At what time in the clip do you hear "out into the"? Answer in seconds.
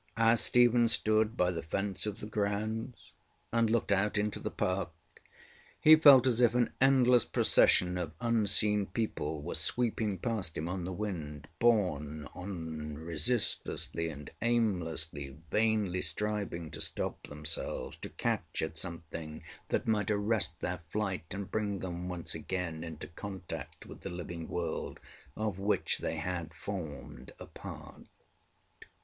3.91-4.49